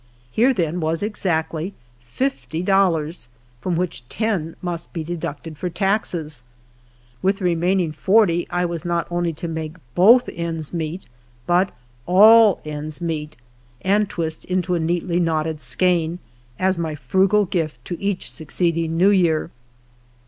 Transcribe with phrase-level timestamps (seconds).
[0.31, 3.27] Here, then, was exactly fifty dollars,
[3.59, 6.43] from which ten must l)e deducted for taxes.
[7.21, 11.05] With the remainiui^ forty I was not only to make" hotl* ends meet,"
[11.47, 11.69] Init
[12.07, 13.37] all ends meet,
[13.83, 16.17] and twist into a neatly knotted skein,
[16.57, 19.51] as my frugal gift to each succeeding New Year.